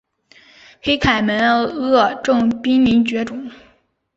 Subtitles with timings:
[0.81, 3.51] 黑凯门鳄现正濒临绝种。